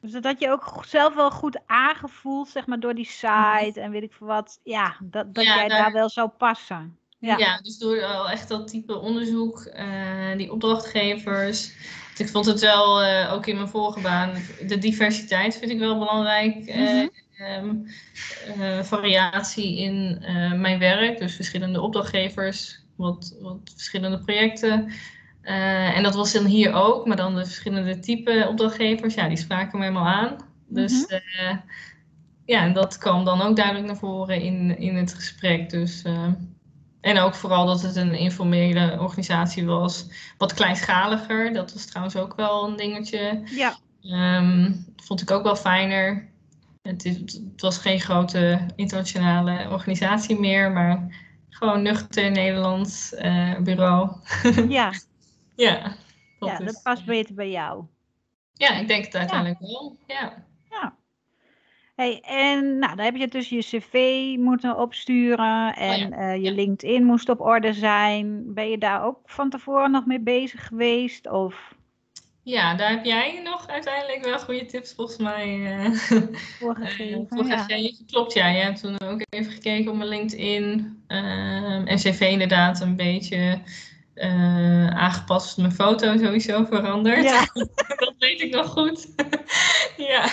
Dus 0.00 0.12
dat 0.12 0.24
had 0.24 0.40
je 0.40 0.50
ook 0.50 0.84
zelf 0.86 1.14
wel 1.14 1.30
goed 1.30 1.60
aangevoeld, 1.66 2.48
zeg 2.48 2.66
maar, 2.66 2.80
door 2.80 2.94
die 2.94 3.06
site 3.06 3.80
en 3.80 3.90
weet 3.90 4.02
ik 4.02 4.12
veel 4.12 4.26
wat. 4.26 4.60
Ja, 4.62 4.96
dat, 5.00 5.34
dat 5.34 5.44
Ja, 5.44 5.54
jij 5.54 5.68
daar- 5.68 5.82
daar 5.82 5.92
wel 5.92 6.08
zou 6.08 6.28
passen. 6.28 6.98
Ja. 7.18 7.36
Ja, 7.38 7.58
dus 7.62 7.78
door 7.78 8.04
al 8.04 8.30
echt 8.30 8.48
dat 8.48 8.68
type 8.68 8.98
onderzoek, 8.98 9.70
die 10.36 10.52
opdrachtgevers. 10.52 11.72
Dus 12.16 12.26
ik 12.26 12.28
vond 12.28 12.46
het 12.46 12.60
wel, 12.60 13.04
ook 13.30 13.46
in 13.46 13.56
mijn 13.56 13.68
vorige 13.68 14.00
baan, 14.00 14.32
de 14.66 14.78
diversiteit 14.78 15.56
vind 15.56 15.70
ik 15.70 15.78
wel 15.78 15.98
belangrijk. 15.98 16.74
Mhm. 16.74 17.06
Ehm, 17.36 17.74
eh, 18.58 18.82
variatie 18.82 19.78
in 19.78 20.18
eh, 20.20 20.52
mijn 20.52 20.78
werk, 20.78 21.18
dus 21.18 21.34
verschillende 21.34 21.80
opdrachtgevers, 21.80 22.84
wat, 22.96 23.36
wat 23.40 23.58
verschillende 23.74 24.18
projecten. 24.18 24.92
Eh, 25.40 25.96
en 25.96 26.02
dat 26.02 26.14
was 26.14 26.32
dan 26.32 26.44
hier 26.44 26.72
ook, 26.72 27.06
maar 27.06 27.16
dan 27.16 27.34
de 27.34 27.44
verschillende 27.44 27.98
type 27.98 28.46
opdrachtgevers, 28.48 29.14
ja, 29.14 29.28
die 29.28 29.36
spraken 29.36 29.78
me 29.78 29.84
helemaal 29.84 30.14
aan. 30.14 30.36
Dus 30.68 31.06
eh, 31.06 31.56
ja, 32.44 32.62
en 32.62 32.72
dat 32.72 32.98
kwam 32.98 33.24
dan 33.24 33.42
ook 33.42 33.56
duidelijk 33.56 33.86
naar 33.86 33.96
voren 33.96 34.40
in, 34.40 34.78
in 34.78 34.96
het 34.96 35.14
gesprek. 35.14 35.70
Dus, 35.70 36.02
en 37.00 37.18
ook 37.18 37.34
vooral 37.34 37.66
dat 37.66 37.82
het 37.82 37.96
een 37.96 38.14
informele 38.14 39.00
organisatie 39.00 39.66
was, 39.66 40.06
wat 40.38 40.54
kleinschaliger. 40.54 41.52
Dat 41.52 41.72
was 41.72 41.84
trouwens 41.84 42.16
ook 42.16 42.34
wel 42.36 42.68
een 42.68 42.76
dingetje. 42.76 43.42
Ja. 43.44 43.76
Ehm, 44.02 44.72
vond 44.96 45.20
ik 45.20 45.30
ook 45.30 45.42
wel 45.42 45.56
fijner. 45.56 46.28
Het, 46.88 47.04
is, 47.04 47.16
het 47.16 47.60
was 47.60 47.78
geen 47.78 48.00
grote 48.00 48.66
internationale 48.76 49.70
organisatie 49.70 50.40
meer, 50.40 50.72
maar 50.72 51.16
gewoon 51.48 51.82
nuchter 51.82 52.30
Nederlands 52.30 53.14
eh, 53.14 53.58
bureau. 53.60 54.10
ja, 54.68 54.92
ja, 55.56 55.96
dat 56.38 56.48
ja, 56.48 56.58
dat 56.58 56.80
past 56.82 57.04
beter 57.04 57.34
bij 57.34 57.50
jou. 57.50 57.84
Ja, 58.52 58.70
ik 58.70 58.88
denk 58.88 59.04
het 59.04 59.14
uiteindelijk 59.14 59.60
wel. 59.60 59.98
Ja. 60.06 60.44
Hey, 61.94 62.20
en 62.20 62.78
nou, 62.78 62.96
dan 62.96 63.04
heb 63.04 63.16
je 63.16 63.28
dus 63.28 63.48
je 63.48 63.58
cv 63.58 63.94
moeten 64.38 64.76
opsturen 64.76 65.74
en 65.74 66.04
Oh 66.04 66.10
ja, 66.10 66.16
eh, 66.16 66.34
je 66.34 66.42
ja. 66.42 66.52
LinkedIn 66.52 67.04
moest 67.04 67.28
op 67.28 67.40
orde 67.40 67.72
zijn. 67.72 68.54
Ben 68.54 68.70
je 68.70 68.78
daar 68.78 69.04
ook 69.04 69.18
van 69.24 69.50
tevoren 69.50 69.90
nog 69.90 70.06
mee 70.06 70.20
bezig 70.20 70.66
geweest? 70.66 71.30
Of 71.30 71.74
ja, 72.44 72.74
daar 72.74 72.90
heb 72.90 73.04
jij 73.04 73.40
nog 73.42 73.68
uiteindelijk 73.68 74.24
wel 74.24 74.38
goede 74.38 74.64
tips 74.64 74.92
volgens 74.92 75.18
mij 75.18 75.76
eh, 75.76 75.92
voorgegeven? 76.60 77.20
Eh, 77.20 77.26
voor 77.28 77.46
ja. 77.46 77.58
gegeven. 77.58 78.06
Klopt, 78.06 78.32
ja. 78.32 78.48
Je 78.48 78.62
hebt 78.62 78.80
toen 78.80 79.00
ook 79.00 79.22
even 79.28 79.52
gekeken 79.52 79.90
op 79.90 79.96
mijn 79.96 80.08
LinkedIn. 80.08 81.02
ehm, 81.06 81.86
en 81.86 81.96
cv 81.96 82.20
inderdaad 82.20 82.80
een 82.80 82.96
beetje 82.96 83.60
eh, 84.14 84.88
aangepast. 84.88 85.56
Mijn 85.56 85.72
foto 85.72 86.16
sowieso 86.18 86.64
veranderd. 86.64 87.24
Ja. 87.24 87.40
dat 88.04 88.14
weet 88.18 88.40
ik 88.40 88.54
nog 88.54 88.66
goed. 88.66 89.14
ja. 89.96 90.32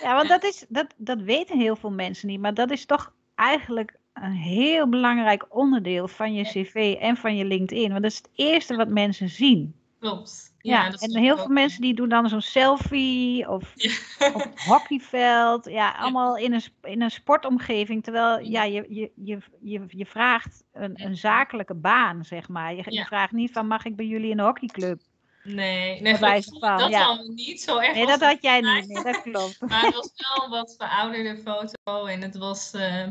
Ja, 0.00 0.14
want 0.14 0.28
dat, 0.28 0.44
is, 0.44 0.64
dat, 0.68 0.94
dat 0.96 1.20
weten 1.20 1.58
heel 1.58 1.76
veel 1.76 1.90
mensen 1.90 2.28
niet, 2.28 2.40
maar 2.40 2.54
dat 2.54 2.70
is 2.70 2.86
toch 2.86 3.12
eigenlijk 3.34 3.96
een 4.12 4.32
heel 4.32 4.88
belangrijk 4.88 5.46
onderdeel 5.48 6.08
van 6.08 6.34
je 6.34 6.44
cv 6.44 6.96
en 7.00 7.16
van 7.16 7.36
je 7.36 7.44
LinkedIn. 7.44 7.90
Want 7.90 8.02
dat 8.02 8.10
is 8.10 8.16
het 8.16 8.30
eerste 8.34 8.76
wat 8.76 8.88
mensen 8.88 9.28
zien. 9.28 9.74
Klopt. 10.00 10.53
Ja, 10.70 10.92
en 10.92 11.16
heel 11.16 11.36
veel 11.36 11.48
mensen 11.48 11.80
die 11.80 11.94
doen 11.94 12.08
dan 12.08 12.28
zo'n 12.28 12.40
selfie 12.40 13.48
of 13.48 13.72
Ja. 13.74 13.92
op 14.34 14.42
het 14.42 14.64
hockeyveld. 14.64 15.64
Ja, 15.64 15.90
allemaal 15.90 16.36
in 16.36 16.52
een, 16.52 16.62
in 16.82 17.02
een 17.02 17.10
sportomgeving. 17.10 18.04
Terwijl 18.04 18.38
ja, 18.38 18.62
je, 18.62 18.86
je, 18.88 19.10
je, 19.14 19.38
je, 19.60 19.84
je 19.88 20.06
vraagt 20.06 20.64
een, 20.72 20.92
een 20.94 21.16
zakelijke 21.16 21.74
baan, 21.74 22.24
zeg 22.24 22.48
maar. 22.48 22.74
Je, 22.74 23.04
vraagt 23.04 23.32
niet 23.32 23.52
van 23.52 23.66
mag 23.66 23.84
ik 23.84 23.96
bij 23.96 24.06
jullie 24.06 24.30
in 24.30 24.36
de 24.36 24.42
hockeyclub? 24.42 25.00
Nee, 25.42 26.00
nee 26.00 26.18
dat 26.18 26.90
ja. 26.90 27.04
allemaal 27.04 27.28
niet. 27.28 27.60
Zo 27.60 27.78
erg 27.78 27.94
Nee, 27.94 28.06
dat 28.06 28.20
had 28.20 28.42
jij 28.42 28.60
niet. 28.60 28.88
Nee, 28.88 29.02
dat 29.02 29.22
klopt. 29.22 29.60
Maar 29.68 29.84
het 29.84 29.94
was 29.94 30.10
wel 30.16 30.44
een 30.44 30.50
wat 30.50 30.74
verouderde 30.78 31.36
foto. 31.36 32.06
En 32.06 32.22
het 32.22 32.36
was 32.36 32.70
eh, 32.72 33.06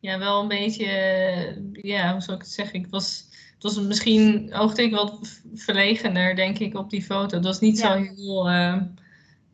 ja, 0.00 0.18
wel 0.18 0.40
een 0.40 0.48
beetje, 0.48 0.86
ja, 1.72 2.12
hoe 2.12 2.20
zou 2.20 2.36
ik 2.36 2.42
het 2.42 2.52
zeggen? 2.52 2.78
Ik 2.78 2.86
was, 2.90 3.24
was 3.64 3.80
misschien, 3.80 4.54
oogde 4.54 4.82
ik 4.82 4.94
wat 4.94 5.40
verlegener, 5.54 6.36
denk 6.36 6.58
ik, 6.58 6.76
op 6.76 6.90
die 6.90 7.02
foto. 7.02 7.36
Het 7.36 7.44
was 7.44 7.60
niet 7.60 7.78
Ja. 7.78 7.92
zo 7.92 8.14
heel, 8.14 8.48
eh, 8.48 8.82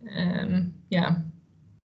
ehm, 0.05 0.65
ja, 0.89 1.25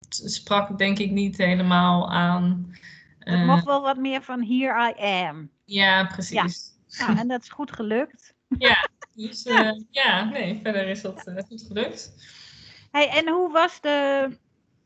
sprak 0.10 0.78
denk 0.78 1.00
ik 1.00 1.12
niet 1.12 1.38
helemaal 1.38 2.12
aan. 2.12 2.74
Het 3.20 3.40
eh, 3.40 3.46
mocht 3.46 3.66
wel 3.66 3.82
wat 3.82 3.98
meer 3.98 4.22
van 4.22 4.44
here 4.44 4.94
I 4.98 5.02
am. 5.26 5.50
ja, 5.66 6.06
precies. 6.06 6.74
Nou, 7.00 7.18
en 7.18 7.28
dat 7.28 7.42
is 7.42 7.50
goed 7.50 7.72
gelukt. 7.72 8.34
Dus 9.16 9.44
eh, 9.44 9.72
ja, 9.90 10.24
nee, 10.24 10.60
verder 10.64 10.88
is 10.88 11.02
dat 11.02 11.28
eh, 11.28 11.44
goed 11.48 11.64
gelukt. 11.68 12.14
Hey, 12.92 13.10
en 13.10 13.30
hoe 13.30 13.52
was 13.52 13.82
de 13.82 14.30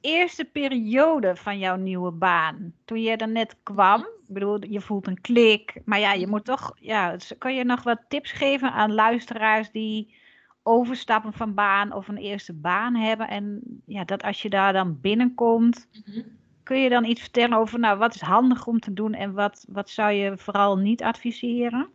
eerste 0.02 0.46
periode 0.46 1.36
van 1.36 1.60
jouw 1.60 1.76
nieuwe 1.76 2.12
baan? 2.12 2.74
Toen 2.86 3.02
je 3.02 3.16
er 3.16 3.30
net 3.30 3.56
kwam, 3.64 4.08
ik 4.30 4.36
bedoel, 4.36 4.66
je 4.70 4.82
voelt 4.82 5.08
een 5.08 5.22
klik, 5.22 5.82
maar 5.86 6.00
ja, 6.00 6.14
je 6.14 6.28
moet 6.28 6.46
toch, 6.46 6.74
ja, 6.80 7.16
kan 7.38 7.56
je 7.56 7.64
nog 7.64 7.84
wat 7.84 8.00
tips 8.08 8.32
geven 8.32 8.72
aan 8.72 8.94
luisteraars 8.94 9.72
die 9.72 10.16
overstappen 10.64 11.34
van 11.34 11.54
baan 11.54 11.94
of 11.94 12.08
een 12.08 12.18
eerste 12.18 12.54
baan 12.54 12.96
hebben? 12.96 13.28
En 13.28 13.62
ja, 13.86 14.04
dat 14.04 14.24
als 14.24 14.42
je 14.42 14.50
daar 14.50 14.74
dan 14.74 15.00
binnenkomt, 15.02 15.88
Mhm. 16.06 16.22
kun 16.64 16.80
je 16.80 16.90
dan 16.90 17.06
iets 17.06 17.22
vertellen 17.22 17.58
over, 17.58 17.80
nou, 17.80 17.98
wat 17.98 18.16
is 18.16 18.22
handig 18.22 18.68
om 18.68 18.80
te 18.80 18.94
doen 18.94 19.14
en 19.14 19.34
wat, 19.34 19.66
wat 19.70 19.90
zou 19.90 20.12
je 20.12 20.38
vooral 20.38 20.78
niet 20.78 21.04
adviseren? 21.04 21.88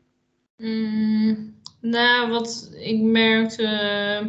Mm, 0.57 1.55
nou, 1.81 2.31
wat 2.31 2.75
ik 2.81 3.01
merkte, 3.01 3.63
eh, 3.67 4.27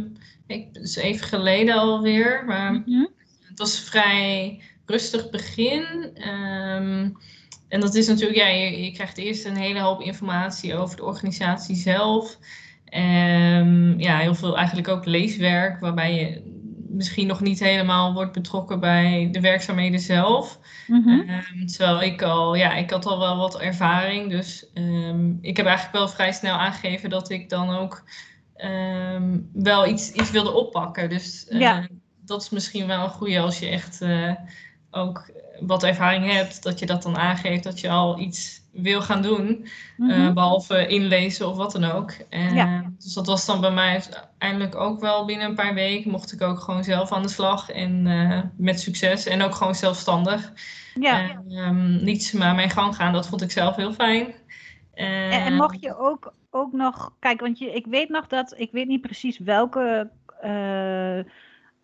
ik, 0.57 0.67
het 0.73 0.83
is 0.83 0.95
even 0.95 1.27
geleden 1.27 1.75
alweer, 1.75 2.43
maar 2.45 2.73
Mhm. 2.73 3.05
het 3.39 3.59
was 3.59 3.79
vrij 3.79 4.61
rustig 4.85 5.29
begin. 5.29 6.11
Ehm, 6.13 7.09
en 7.67 7.79
dat 7.79 7.95
is 7.95 8.07
natuurlijk, 8.07 8.37
ja, 8.37 8.47
je, 8.47 8.83
je 8.83 8.91
krijgt 8.91 9.17
eerst 9.17 9.45
een 9.45 9.55
hele 9.55 9.79
hoop 9.79 10.01
informatie 10.01 10.75
over 10.75 10.95
de 10.95 11.03
organisatie 11.03 11.75
zelf. 11.75 12.37
Ehm, 12.85 13.99
ja, 13.99 14.17
heel 14.17 14.35
veel 14.35 14.57
eigenlijk 14.57 14.87
ook 14.87 15.05
leeswerk, 15.05 15.79
waarbij 15.79 16.15
je 16.15 16.53
misschien 16.89 17.27
nog 17.27 17.41
niet 17.41 17.59
helemaal 17.59 18.13
wordt 18.13 18.31
betrokken 18.31 18.79
bij 18.79 19.27
de 19.31 19.39
werkzaamheden 19.39 19.99
zelf. 19.99 20.59
Mhm. 20.87 21.19
Ehm, 21.29 21.65
terwijl 21.65 22.01
ik 22.01 22.21
al, 22.21 22.55
ja, 22.55 22.73
ik 22.75 22.89
had 22.89 23.05
al 23.05 23.19
wel 23.19 23.37
wat 23.37 23.59
ervaring. 23.59 24.29
Dus 24.29 24.71
ehm, 24.73 25.31
ik 25.41 25.57
heb 25.57 25.65
eigenlijk 25.65 25.97
wel 25.97 26.07
vrij 26.07 26.31
snel 26.31 26.55
aangegeven 26.55 27.09
dat 27.09 27.29
ik 27.29 27.49
dan 27.49 27.69
ook 27.69 28.03
wel 29.53 29.87
iets, 29.87 30.11
iets 30.11 30.31
wilde 30.31 30.51
oppakken. 30.51 31.09
Dus 31.09 31.47
eh, 31.47 31.59
Ja. 31.59 31.87
dat 32.25 32.41
is 32.41 32.49
misschien 32.49 32.87
wel 32.87 33.03
een 33.03 33.09
goede 33.09 33.39
als 33.39 33.59
je 33.59 33.67
echt 33.67 34.01
eh, 34.01 34.31
ook 34.95 35.31
wat 35.59 35.83
ervaring 35.83 36.31
hebt. 36.31 36.63
Dat 36.63 36.79
je 36.79 36.85
dat 36.85 37.03
dan 37.03 37.17
aangeeft 37.17 37.63
dat 37.63 37.79
je 37.79 37.89
al 37.89 38.19
iets 38.19 38.63
wil 38.71 39.01
gaan 39.01 39.21
doen. 39.21 39.67
Mhm. 39.97 40.09
eh, 40.09 40.33
behalve 40.33 40.87
inlezen 40.87 41.47
of 41.49 41.57
wat 41.57 41.71
dan 41.71 41.83
ook. 41.83 42.11
En, 42.29 42.53
Ja. 42.53 42.91
Dus 42.99 43.13
dat 43.13 43.25
was 43.25 43.45
dan 43.45 43.61
bij 43.61 43.71
mij 43.71 43.91
uiteindelijk 43.91 44.75
ook 44.75 44.99
wel 44.99 45.25
binnen 45.25 45.47
een 45.47 45.55
paar 45.55 45.73
weken. 45.73 46.11
Mocht 46.11 46.31
ik 46.31 46.41
ook 46.41 46.59
gewoon 46.59 46.83
zelf 46.83 47.11
aan 47.11 47.21
de 47.21 47.29
slag. 47.29 47.69
En 47.69 48.07
eh, 48.07 48.41
met 48.57 48.79
succes. 48.79 49.25
En 49.25 49.41
ook 49.41 49.55
gewoon 49.55 49.75
zelfstandig. 49.75 50.51
ja. 50.99 51.29
En, 51.29 51.43
ehm, 51.49 52.03
niet 52.03 52.33
maar 52.33 52.55
mijn 52.55 52.69
gang 52.69 52.95
gaan, 52.95 53.13
dat 53.13 53.27
vond 53.27 53.41
ik 53.41 53.51
zelf 53.51 53.75
heel 53.75 53.93
fijn. 53.93 54.33
En, 54.93 55.31
en 55.31 55.55
mocht 55.55 55.81
je 55.81 55.97
ook, 55.97 56.33
ook 56.49 56.71
nog, 56.71 57.11
kijk, 57.19 57.39
want 57.39 57.59
je, 57.59 57.73
ik 57.73 57.85
weet 57.85 58.09
nog 58.09 58.27
dat, 58.27 58.53
ik 58.57 58.71
weet 58.71 58.87
niet 58.87 59.01
precies 59.01 59.39
welke, 59.39 60.09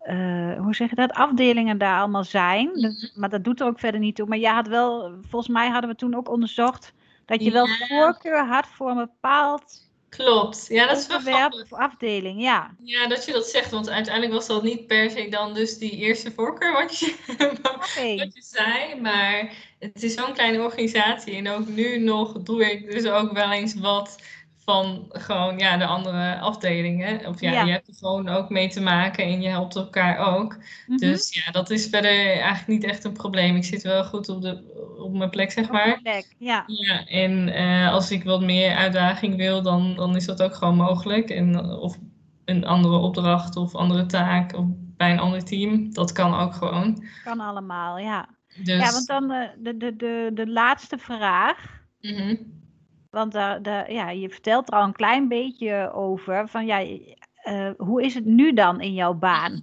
eh, 0.02 0.58
hoe 0.58 0.74
zeg 0.74 0.90
je 0.90 0.96
dat, 0.96 1.12
afdelingen 1.12 1.78
daar 1.78 1.98
allemaal 1.98 2.24
zijn. 2.24 2.70
Dat- 2.80 3.12
maar 3.14 3.28
dat 3.30 3.44
doet 3.44 3.60
er 3.60 3.66
ook 3.66 3.78
verder 3.78 4.00
niet 4.00 4.16
toe. 4.16 4.26
Maar 4.26 4.38
je 4.38 4.48
had 4.48 4.66
wel, 4.68 5.12
volgens 5.28 5.52
mij 5.52 5.68
hadden 5.68 5.90
we 5.90 5.96
toen 5.96 6.14
ook 6.14 6.28
onderzocht 6.30 6.92
dat 7.26 7.42
je 7.44 7.50
wel 7.50 7.66
Ja. 7.66 7.86
voorkeur 7.86 8.46
had 8.46 8.66
voor 8.66 8.90
een 8.90 8.96
bepaald 8.96 9.90
Klopt. 10.08 10.66
Ja, 10.68 10.86
dat 10.86 10.98
is 10.98 11.06
wel 11.06 11.20
grappig. 11.20 11.62
of 11.62 11.72
afdeling, 11.72 12.40
ja. 12.42 12.70
Ja, 12.82 13.06
dat 13.08 13.24
je 13.24 13.32
dat 13.32 13.46
zegt, 13.46 13.70
want 13.70 13.90
uiteindelijk 13.90 14.34
was 14.34 14.46
dat 14.46 14.62
niet 14.62 14.86
per 14.86 15.10
se 15.10 15.28
dan 15.30 15.54
dus 15.54 15.78
die 15.78 15.90
eerste 15.96 16.32
voorkeur 16.32 16.72
wat 16.72 16.98
je, 16.98 17.14
wat 17.62 18.34
je 18.34 18.42
zei. 18.42 19.00
Maar 19.00 19.52
het 19.78 20.02
is 20.02 20.14
zo'n 20.14 20.32
kleine 20.32 20.62
organisatie 20.62 21.34
en 21.34 21.48
ook 21.48 21.66
nu 21.68 21.98
nog 21.98 22.32
doe 22.42 22.70
ik 22.70 22.90
dus 22.90 23.06
ook 23.06 23.32
wel 23.32 23.50
eens 23.52 23.74
wat 23.74 24.22
van 24.64 25.04
gewoon 25.08 25.58
ja, 25.58 25.76
de 25.76 25.86
andere 25.86 26.38
afdelingen. 26.38 27.26
Of 27.26 27.40
ja, 27.40 27.52
Ja. 27.52 27.62
je 27.64 27.70
hebt 27.72 27.88
er 27.88 27.94
gewoon 27.94 28.28
ook 28.28 28.48
mee 28.50 28.68
te 28.68 28.80
maken 28.80 29.24
en 29.24 29.40
je 29.40 29.48
helpt 29.48 29.76
elkaar 29.76 30.18
ook. 30.18 30.56
Mhm. 30.86 30.98
Dus 30.98 31.44
ja, 31.44 31.52
dat 31.52 31.70
is 31.70 31.88
verder 31.88 32.10
eigenlijk 32.26 32.66
niet 32.66 32.84
echt 32.84 33.04
een 33.04 33.12
probleem. 33.12 33.56
Ik 33.56 33.64
zit 33.64 33.82
wel 33.82 34.04
goed 34.04 34.28
op, 34.28 34.42
de, 34.42 34.62
op 34.98 35.12
mijn 35.12 35.30
plek, 35.30 35.50
zeg 35.52 35.70
maar. 35.70 36.00
plek, 36.02 36.34
Ja, 36.38 36.64
Ja, 36.66 37.06
en 37.06 37.48
eh, 37.48 37.92
als 37.92 38.10
ik 38.10 38.24
wat 38.24 38.40
meer 38.42 38.74
uitdaging 38.76 39.36
wil, 39.36 39.62
dan, 39.62 39.94
dan 39.94 40.16
is 40.16 40.24
dat 40.26 40.42
ook 40.42 40.54
gewoon 40.54 40.76
mogelijk. 40.76 41.30
En, 41.30 41.64
of 41.70 41.98
een 42.44 42.64
andere 42.66 42.96
opdracht 42.96 43.56
of 43.56 43.74
andere 43.74 44.06
taak 44.06 44.54
of 44.54 44.66
bij 44.96 45.12
een 45.12 45.18
ander 45.20 45.44
team, 45.44 45.92
dat 45.92 46.12
kan 46.12 46.34
ook 46.34 46.54
gewoon. 46.54 47.04
kan 47.24 47.40
allemaal, 47.40 47.98
ja. 47.98 48.28
Dus, 48.62 48.78
Ja, 48.78 48.92
want 48.92 49.06
dan 49.06 49.30
eh, 49.30 49.48
de, 49.58 49.76
de, 49.76 49.96
de, 49.96 50.30
de 50.34 50.46
laatste 50.48 50.98
vraag. 50.98 51.80
mhm. 52.00 52.34
Want 53.12 53.32
daar 53.32 53.92
ja, 53.92 54.10
je 54.10 54.28
vertelt 54.28 54.68
er 54.68 54.78
al 54.78 54.84
een 54.84 54.92
klein 54.92 55.28
beetje 55.28 55.90
over. 55.94 56.48
Van, 56.48 56.66
ja, 56.66 56.84
eh, 57.42 57.70
hoe 57.76 58.02
is 58.02 58.14
het 58.14 58.24
nu 58.24 58.52
dan 58.52 58.80
in 58.80 58.94
jouw 58.94 59.14
baan? 59.14 59.62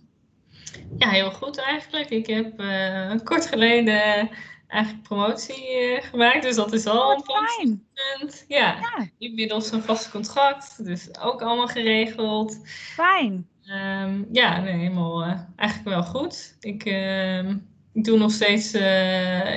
Ja, 0.98 1.10
heel 1.10 1.32
goed 1.32 1.58
eigenlijk. 1.58 2.10
Ik 2.10 2.28
heb 2.28 2.60
eh, 2.60 3.12
kort 3.24 3.48
geleden 3.48 4.30
eigenlijk 4.68 5.04
promotie 5.04 5.68
eh, 5.68 6.04
gemaakt, 6.04 6.44
dus 6.44 6.56
dat 6.56 6.74
is 6.74 6.86
al 6.86 7.12
een 7.12 7.16
Wat 7.16 7.26
positief 7.26 7.78
fijn. 7.94 8.38
Ja, 8.48 8.78
Ja, 8.78 9.08
inmiddels 9.18 9.72
een 9.72 9.82
vast 9.84 10.12
contract, 10.12 10.86
dus 10.86 11.20
ook 11.22 11.42
allemaal 11.42 11.68
geregeld. 11.68 12.60
fijn. 12.66 13.48
Ehm, 13.66 14.24
ja, 14.32 14.60
nee, 14.60 14.74
helemaal 14.74 15.24
eigenlijk 15.56 15.90
wel 15.90 16.04
goed. 16.04 16.58
Ik, 16.60 16.86
ehm, 16.86 17.58
ik 17.94 18.04
doe 18.04 18.18
nog 18.18 18.32
steeds 18.32 18.72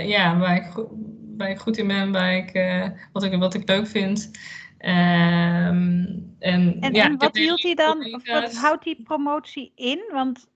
ja, 0.04 0.38
waar, 0.38 0.56
ik, 0.56 0.86
waar 1.36 1.50
ik 1.50 1.58
goed 1.58 1.76
in 1.76 1.86
ben, 1.86 2.12
waar 2.12 2.36
ik, 2.36 2.50
eh, 2.50 2.88
wat, 3.12 3.22
ik, 3.22 3.38
wat 3.38 3.54
ik 3.54 3.68
leuk 3.68 3.86
vind. 3.86 4.30
Ehm, 4.78 6.06
en, 6.38 6.76
En, 6.80 6.94
ja, 6.94 7.04
en 7.04 7.16
wat 7.16 7.36
hield 7.36 7.62
lieve 7.62 7.82
dan, 7.82 8.14
of 8.14 8.26
wat 8.26 8.54
houdt 8.54 8.84
die 8.84 9.02
promotie 9.02 9.72
in? 9.74 10.04
Want 10.12 10.46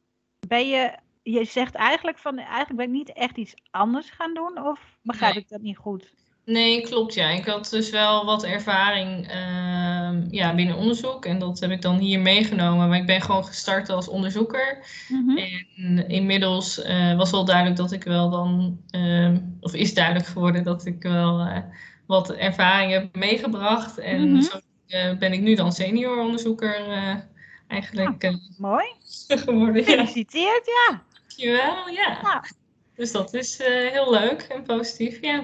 ben 0.48 0.68
je, 0.68 0.98
je 1.22 1.44
zegt 1.44 1.74
eigenlijk 1.74 2.18
van, 2.18 2.38
eigenlijk 2.38 2.76
ben 2.76 2.86
ik 2.86 2.92
niet 2.92 3.12
echt 3.12 3.36
iets 3.36 3.54
anders 3.70 4.10
gaan 4.10 4.34
doen, 4.34 4.66
of 4.66 4.98
begrijp 5.02 5.34
Nee. 5.34 5.42
ik 5.42 5.48
dat 5.48 5.60
niet 5.60 5.76
goed? 5.76 6.14
Nee, 6.46 6.80
klopt 6.80 7.14
ja. 7.14 7.28
Ik 7.30 7.44
had 7.44 7.70
dus 7.70 7.90
wel 7.90 8.24
wat 8.24 8.44
ervaring 8.44 9.28
ehm, 9.28 10.24
ja, 10.30 10.54
binnen 10.54 10.76
onderzoek 10.76 11.24
en 11.24 11.38
dat 11.38 11.60
heb 11.60 11.70
ik 11.70 11.82
dan 11.82 11.98
hier 11.98 12.20
meegenomen. 12.20 12.88
Maar 12.88 12.98
ik 12.98 13.06
ben 13.06 13.20
gewoon 13.22 13.44
gestart 13.44 13.88
als 13.88 14.08
onderzoeker. 14.08 14.78
Mhm. 15.08 15.36
En 15.38 16.08
inmiddels 16.08 16.82
eh, 16.82 17.16
was 17.16 17.30
wel 17.30 17.44
duidelijk 17.44 17.76
dat 17.76 17.92
ik 17.92 18.02
wel 18.04 18.30
dan, 18.30 18.80
ehm, 18.90 19.40
of 19.60 19.74
is 19.74 19.94
duidelijk 19.94 20.26
geworden 20.26 20.64
dat 20.64 20.86
ik 20.86 21.02
wel 21.02 21.40
eh, 21.40 21.58
wat 22.06 22.32
ervaring 22.32 22.92
heb 22.92 23.16
meegebracht. 23.16 23.98
En 23.98 24.32
Mhm. 24.32 24.40
zo 24.42 24.58
eh, 24.86 25.16
ben 25.18 25.32
ik 25.32 25.40
nu 25.40 25.54
dan 25.54 25.72
senior 25.72 26.20
onderzoeker 26.20 26.80
eigenlijk 27.68 28.22
eh, 28.22 28.34
Mooi. 28.58 28.86
geworden. 29.44 29.74
Ja, 29.76 29.82
Gefeliciteerd, 29.84 30.66
ja. 30.66 31.02
dankjewel. 31.18 31.88
Ja. 31.88 32.18
Ja. 32.22 32.44
Dus 32.94 33.12
dat 33.12 33.34
is 33.34 33.58
heel 33.64 34.10
leuk 34.10 34.42
en 34.42 34.62
positief, 34.62 35.20
ja. 35.20 35.42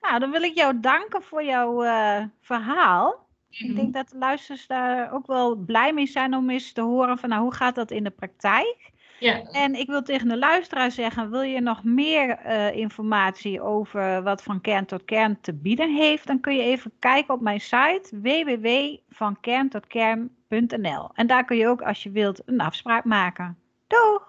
Nou, 0.00 0.18
dan 0.18 0.30
wil 0.30 0.42
ik 0.42 0.54
jou 0.54 0.80
danken 0.80 1.22
voor 1.22 1.44
jouw 1.44 1.82
eh, 1.82 2.22
verhaal. 2.40 3.26
Ik 3.50 3.66
Mhm. 3.66 3.74
denk 3.74 3.94
dat 3.94 4.08
de 4.08 4.18
luisteraars 4.18 4.66
daar 4.66 5.12
ook 5.12 5.26
wel 5.26 5.56
blij 5.56 5.92
mee 5.92 6.06
zijn 6.06 6.34
om 6.34 6.50
eens 6.50 6.72
te 6.72 6.80
horen 6.80 7.18
van 7.18 7.28
nou, 7.28 7.42
hoe 7.42 7.54
gaat 7.54 7.74
dat 7.74 7.90
in 7.90 8.04
de 8.04 8.10
praktijk? 8.10 8.90
Ja, 9.18 9.42
En 9.52 9.74
ik 9.74 9.86
wil 9.86 10.02
tegen 10.02 10.28
de 10.28 10.38
luisteraar 10.38 10.90
zeggen, 10.90 11.30
wil 11.30 11.42
je 11.42 11.60
nog 11.60 11.84
meer 11.84 12.30
eh, 12.30 12.76
informatie 12.76 13.60
over 13.62 14.22
wat 14.22 14.42
van 14.42 14.60
kern 14.60 14.86
tot 14.86 15.04
kern 15.04 15.40
te 15.40 15.54
bieden 15.54 15.94
heeft, 15.94 16.26
dan 16.26 16.40
kun 16.40 16.56
je 16.56 16.62
even 16.62 16.92
kijken 16.98 17.34
op 17.34 17.40
mijn 17.40 17.60
site 17.60 18.08
www.vankerntotKern.nl. 18.12 21.10
En 21.14 21.26
daar 21.26 21.44
kun 21.44 21.56
je 21.56 21.68
ook 21.68 21.82
als 21.82 22.02
je 22.02 22.10
wilt 22.10 22.42
een 22.46 22.60
afspraak 22.60 23.04
maken. 23.04 23.58
Doeg! 23.86 24.27